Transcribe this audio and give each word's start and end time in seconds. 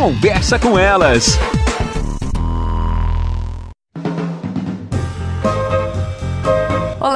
Conversa 0.00 0.58
com 0.58 0.78
elas. 0.78 1.38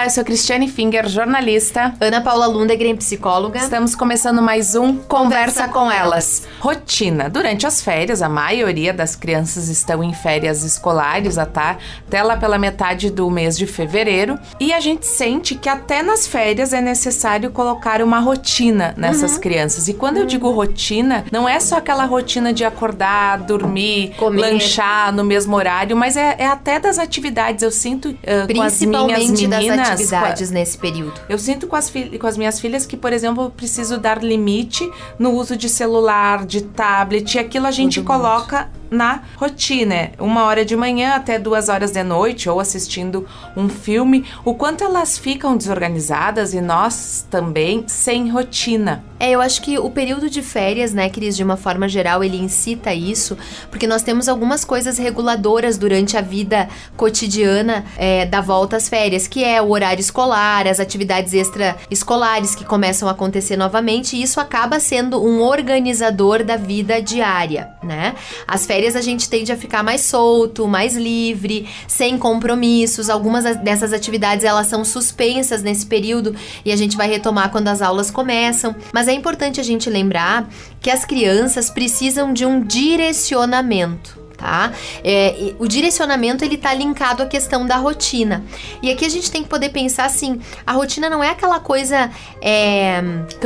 Olá, 0.00 0.06
eu 0.06 0.10
sou 0.10 0.24
Cristiane 0.24 0.66
Finger, 0.66 1.06
jornalista. 1.06 1.92
Ana 2.00 2.22
Paula 2.22 2.46
Lundegren, 2.46 2.96
psicóloga. 2.96 3.58
Estamos 3.58 3.94
começando 3.94 4.40
mais 4.40 4.74
um 4.74 4.96
Conversa, 4.96 5.68
Conversa 5.68 5.68
com, 5.68 5.92
elas. 5.92 6.48
Rotina. 6.58 7.28
Durante 7.28 7.66
as 7.66 7.82
férias, 7.82 8.22
a 8.22 8.28
maioria 8.28 8.94
das 8.94 9.14
crianças 9.14 9.68
estão 9.68 10.02
em 10.02 10.14
férias 10.14 10.64
escolares 10.64 11.36
até, 11.36 11.76
até 12.08 12.22
lá 12.22 12.38
pela 12.38 12.58
metade 12.58 13.10
do 13.10 13.28
mês 13.28 13.58
de 13.58 13.66
fevereiro. 13.66 14.38
E 14.58 14.72
a 14.72 14.80
gente 14.80 15.04
sente 15.04 15.54
que 15.54 15.68
até 15.68 16.02
nas 16.02 16.26
férias 16.26 16.72
é 16.72 16.80
necessário 16.80 17.50
colocar 17.50 18.00
uma 18.00 18.20
rotina 18.20 18.94
nessas 18.96 19.34
uhum. 19.34 19.40
crianças. 19.40 19.86
E 19.86 19.92
quando 19.92 20.16
uhum. 20.16 20.22
eu 20.22 20.26
digo 20.26 20.50
rotina, 20.50 21.26
não 21.30 21.46
é 21.46 21.60
só 21.60 21.76
aquela 21.76 22.06
rotina 22.06 22.54
de 22.54 22.64
acordar, 22.64 23.40
dormir, 23.40 24.14
Comer. 24.16 24.40
lanchar 24.40 25.12
no 25.12 25.24
mesmo 25.24 25.54
horário, 25.54 25.94
mas 25.94 26.16
é, 26.16 26.36
é 26.38 26.46
até 26.46 26.80
das 26.80 26.98
atividades. 26.98 27.62
Eu 27.62 27.70
sinto 27.70 28.08
uh, 28.08 28.54
com 28.54 28.62
as 28.62 28.80
minhas 28.80 29.28
meninas 29.28 29.89
atividades 29.92 30.50
nesse 30.50 30.78
período? 30.78 31.20
Eu 31.28 31.38
sinto 31.38 31.66
com 31.66 31.76
as, 31.76 31.90
com 31.90 32.26
as 32.26 32.36
minhas 32.36 32.60
filhas 32.60 32.86
que, 32.86 32.96
por 32.96 33.12
exemplo, 33.12 33.44
eu 33.44 33.50
preciso 33.50 33.98
dar 33.98 34.22
limite 34.22 34.88
no 35.18 35.32
uso 35.32 35.56
de 35.56 35.68
celular, 35.68 36.44
de 36.44 36.62
tablet, 36.62 37.34
e 37.34 37.38
aquilo 37.38 37.66
a 37.66 37.70
gente 37.70 38.00
Tudo 38.00 38.06
coloca 38.06 38.64
muito 38.64 38.79
na 38.90 39.22
rotina, 39.36 40.10
uma 40.18 40.44
hora 40.44 40.64
de 40.64 40.76
manhã 40.76 41.14
até 41.14 41.38
duas 41.38 41.68
horas 41.68 41.92
de 41.92 42.02
noite 42.02 42.48
ou 42.48 42.58
assistindo 42.58 43.26
um 43.56 43.68
filme, 43.68 44.24
o 44.44 44.54
quanto 44.54 44.82
elas 44.82 45.16
ficam 45.16 45.56
desorganizadas 45.56 46.52
e 46.52 46.60
nós 46.60 47.26
também 47.30 47.84
sem 47.86 48.28
rotina. 48.30 49.04
É, 49.18 49.30
eu 49.32 49.40
acho 49.40 49.60
que 49.60 49.78
o 49.78 49.90
período 49.90 50.30
de 50.30 50.40
férias, 50.40 50.94
né, 50.94 51.10
Cris, 51.10 51.36
de 51.36 51.44
uma 51.44 51.56
forma 51.56 51.86
geral, 51.86 52.24
ele 52.24 52.38
incita 52.38 52.94
isso, 52.94 53.36
porque 53.70 53.86
nós 53.86 54.02
temos 54.02 54.28
algumas 54.28 54.64
coisas 54.64 54.96
reguladoras 54.96 55.76
durante 55.76 56.16
a 56.16 56.22
vida 56.22 56.68
cotidiana 56.96 57.84
é, 57.98 58.24
da 58.24 58.40
volta 58.40 58.78
às 58.78 58.88
férias, 58.88 59.28
que 59.28 59.44
é 59.44 59.60
o 59.60 59.70
horário 59.70 60.00
escolar, 60.00 60.66
as 60.66 60.80
atividades 60.80 61.34
extraescolares 61.34 62.54
que 62.54 62.64
começam 62.64 63.08
a 63.08 63.12
acontecer 63.12 63.58
novamente, 63.58 64.16
e 64.16 64.22
isso 64.22 64.40
acaba 64.40 64.80
sendo 64.80 65.22
um 65.22 65.42
organizador 65.42 66.42
da 66.42 66.56
vida 66.56 67.02
diária, 67.02 67.68
né? 67.82 68.14
As 68.48 68.64
férias 68.64 68.79
férias 68.80 68.96
a 68.96 69.02
gente 69.02 69.28
tende 69.28 69.52
a 69.52 69.56
ficar 69.58 69.82
mais 69.82 70.00
solto, 70.00 70.66
mais 70.66 70.96
livre, 70.96 71.68
sem 71.86 72.16
compromissos. 72.16 73.10
Algumas 73.10 73.44
dessas 73.56 73.92
atividades 73.92 74.42
elas 74.42 74.68
são 74.68 74.86
suspensas 74.86 75.62
nesse 75.62 75.84
período 75.84 76.34
e 76.64 76.72
a 76.72 76.76
gente 76.76 76.96
vai 76.96 77.06
retomar 77.06 77.50
quando 77.50 77.68
as 77.68 77.82
aulas 77.82 78.10
começam. 78.10 78.74
Mas 78.90 79.06
é 79.06 79.12
importante 79.12 79.60
a 79.60 79.62
gente 79.62 79.90
lembrar 79.90 80.48
que 80.80 80.88
as 80.88 81.04
crianças 81.04 81.68
precisam 81.68 82.32
de 82.32 82.46
um 82.46 82.62
direcionamento 82.62 84.19
tá? 84.40 84.72
É, 85.04 85.52
o 85.58 85.68
direcionamento 85.68 86.44
ele 86.44 86.56
tá 86.56 86.72
linkado 86.72 87.22
à 87.22 87.26
questão 87.26 87.66
da 87.66 87.76
rotina. 87.76 88.42
E 88.82 88.90
aqui 88.90 89.04
a 89.04 89.08
gente 89.08 89.30
tem 89.30 89.42
que 89.42 89.48
poder 89.48 89.68
pensar 89.68 90.06
assim: 90.06 90.40
a 90.66 90.72
rotina 90.72 91.10
não 91.10 91.22
é 91.22 91.28
aquela 91.28 91.60
coisa 91.60 92.10
é, 92.40 93.02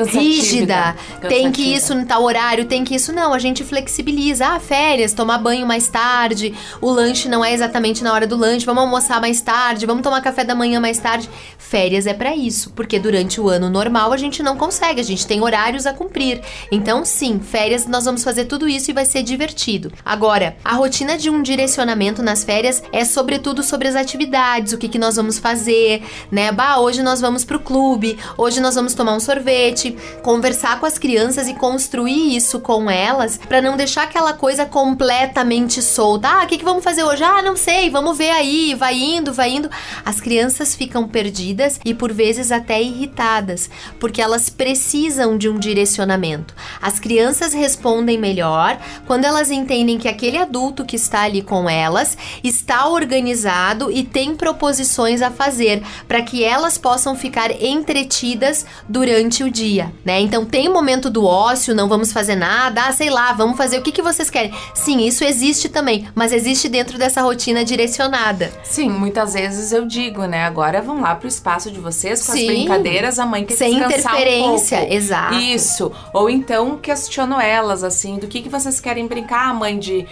rígida, 0.07 0.95
Cansativa. 0.95 1.29
tem 1.29 1.51
que 1.51 1.63
isso 1.63 1.95
no 1.95 2.07
tal 2.07 2.23
horário, 2.23 2.67
tem 2.67 2.85
que 2.85 2.95
isso. 2.95 3.13
Não, 3.13 3.35
a 3.35 3.39
gente 3.39 3.65
flexibiliza. 3.65 4.47
Ah, 4.47 4.61
férias, 4.61 5.13
tomar 5.13 5.39
banho 5.39 5.67
mais 5.67 5.89
tarde, 5.89 6.55
o 6.81 6.91
lanche 6.91 7.29
não 7.29 7.45
é 7.45 7.53
exatamente 7.53 8.05
na 8.05 8.13
hora 8.13 8.27
do 8.27 8.37
lanche, 8.37 8.65
vamos 8.65 8.85
almoçar 8.85 9.21
mais 9.21 9.41
tarde, 9.41 9.87
vamos 9.87 10.03
tomar 10.03 10.21
café 10.21 10.45
da 10.45 10.55
manhã 10.55 10.79
mais 10.79 10.99
tarde. 10.99 11.29
Férias 11.59 12.07
é 12.07 12.15
para 12.15 12.37
isso, 12.37 12.71
porque 12.71 12.99
durante 12.99 13.41
o 13.41 13.49
ano 13.49 13.69
normal 13.69 14.13
a 14.13 14.17
gente 14.17 14.43
não 14.43 14.57
consegue, 14.57 15.01
a 15.01 15.05
gente 15.05 15.27
tem 15.27 15.43
horários 15.43 15.87
a 15.87 15.93
cumprir. 15.93 16.41
Então, 16.71 17.05
sim, 17.05 17.41
férias 17.41 17.87
nós 17.87 18.05
vamos 18.05 18.23
fazer 18.23 18.45
tudo 18.45 18.69
isso 18.69 18.91
e 18.91 18.95
vai 18.95 19.05
ser 19.05 19.23
divertido. 19.23 19.93
Agora, 20.05 20.57
a 20.65 20.75
rotina 20.85 21.17
de 21.17 21.31
um 21.31 21.41
direcionamento 21.41 22.23
nas 22.23 22.45
férias 22.45 22.83
é 22.93 23.07
sobretudo 23.07 23.63
sobre 23.63 23.89
as 23.89 23.97
atividades, 23.97 24.75
o 24.75 24.79
que, 24.79 24.87
que 24.87 24.99
nós 24.99 25.17
vamos 25.17 25.39
fazer, 25.39 26.03
né? 26.31 26.53
Bah, 26.53 26.77
hoje 26.77 27.03
nós 27.03 27.23
vamos 27.23 27.43
pro 27.43 27.59
clube, 27.59 28.19
hoje 28.37 28.61
nós 28.61 28.75
vamos 28.75 28.93
tomar 28.93 29.15
um 29.15 29.21
sorvete, 29.21 29.97
conversar 30.23 30.79
com 30.79 30.85
as 30.85 30.99
crianças 30.99 31.49
e 31.49 31.55
construir 31.55 32.37
isso 32.37 32.61
com 32.61 32.91
elas 32.91 33.39
para 33.49 33.63
não 33.63 33.79
deixar 33.79 34.03
aquela 34.03 34.35
coisa 34.35 34.67
completamente 34.67 35.81
solta. 35.81 36.29
Ah, 36.29 36.45
o 36.45 36.47
que, 36.47 36.59
que 36.59 36.65
vamos 36.65 36.85
fazer 36.85 37.03
hoje? 37.03 37.25
Ah, 37.25 37.41
não 37.41 37.57
sei, 37.57 37.89
vamos 37.89 38.19
ver 38.19 38.33
aí, 38.33 38.75
vai 38.75 38.95
indo, 38.95 39.33
vai 39.33 39.53
indo. 39.53 39.71
As 40.05 40.21
crianças 40.21 40.75
ficam 40.75 41.09
perdidas 41.09 41.81
e 41.83 41.95
por 41.95 42.13
vezes 42.13 42.53
até 42.53 42.83
irritadas, 42.83 43.71
porque 43.99 44.21
elas 44.21 44.51
precisam 44.51 45.39
de 45.39 45.49
um 45.49 45.59
direcionamento. 45.59 46.55
As 46.83 47.01
crianças 47.01 47.55
respondem 47.55 48.19
melhor 48.19 48.79
quando 49.07 49.25
elas 49.25 49.51
entendem 49.51 49.97
que 49.97 50.09
aquele 50.09 50.37
adulto 50.37 50.74
adulto 50.75 50.85
que 50.85 50.97
está 50.97 51.23
ali 51.23 51.41
com 51.41 51.71
elas 51.71 52.19
está 52.43 52.89
organizado 52.89 53.91
e 53.91 54.03
tem 54.03 54.35
proposições 54.35 55.23
a 55.23 55.31
fazer 55.31 55.83
para 56.09 56.23
que 56.23 56.43
elas 56.43 56.77
possam 56.77 57.15
ficar 57.15 57.51
entretidas 57.63 58.67
durante 58.89 59.45
o 59.45 59.51
dia, 59.51 59.93
né? 60.05 60.21
Então 60.21 60.45
tem 60.45 60.69
momento 60.69 61.09
do 61.09 61.25
ócio, 61.25 61.75
não 61.75 61.89
vamos 61.89 62.13
fazer 62.13 62.35
nada, 62.35 62.87
ah, 62.87 62.93
sei 62.93 63.11
lá, 63.11 63.33
vamos 63.33 63.57
fazer 63.57 63.79
o 63.79 63.83
que, 63.83 63.93
que 63.93 64.03
vocês 64.03 64.29
querem. 64.29 64.53
Sim, 64.75 65.07
isso 65.07 65.23
existe 65.23 65.69
também, 65.69 66.09
mas 66.15 66.33
existe 66.33 66.69
dentro 66.69 66.99
dessa 66.99 67.23
rotina 67.23 67.65
direcionada. 67.65 68.51
Sim, 68.65 68.91
muitas 68.91 69.35
vezes 69.35 69.73
eu 69.73 69.87
digo, 69.87 70.25
né? 70.25 70.45
Agora 70.45 70.83
vão 70.83 71.01
lá 71.01 71.15
pro 71.15 71.29
espaço 71.29 71.71
de 71.71 71.79
vocês 71.79 72.27
com 72.27 72.33
Sim, 72.33 72.41
as 72.41 72.47
brincadeiras, 72.47 73.19
a 73.19 73.27
mãe 73.27 73.45
quer 73.45 73.55
sem 73.55 73.77
interferência, 73.77 74.81
um 74.81 74.93
exato. 74.93 75.35
Isso. 75.35 75.93
Ou 76.13 76.29
então 76.29 76.77
questiono 76.79 77.41
elas 77.41 77.85
assim, 77.85 78.19
do 78.19 78.27
que 78.27 78.43
que 78.43 78.49
vocês 78.49 78.81
querem 78.81 79.07
brincar, 79.07 79.55
mãe 79.55 79.79
de 79.79 80.07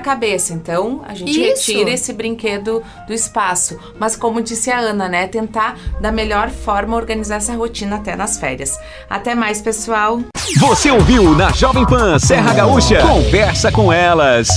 quebra-cabeça. 0.00 0.52
Então, 0.52 1.02
a 1.06 1.14
gente 1.14 1.30
Isso. 1.30 1.70
retira 1.70 1.90
esse 1.90 2.12
brinquedo 2.12 2.82
do 3.06 3.12
espaço. 3.12 3.78
Mas 3.98 4.16
como 4.16 4.42
disse 4.42 4.70
a 4.70 4.78
Ana, 4.78 5.08
né, 5.08 5.26
tentar 5.26 5.78
da 6.00 6.10
melhor 6.10 6.50
forma 6.50 6.96
organizar 6.96 7.36
essa 7.36 7.54
rotina 7.54 7.96
até 7.96 8.16
nas 8.16 8.38
férias. 8.38 8.78
Até 9.08 9.34
mais, 9.34 9.60
pessoal. 9.60 10.20
Você 10.58 10.90
ouviu 10.90 11.34
na 11.36 11.52
Jovem 11.52 11.86
Pan 11.86 12.18
Serra 12.18 12.54
Gaúcha? 12.54 13.00
Conversa 13.02 13.70
com 13.70 13.92
elas. 13.92 14.48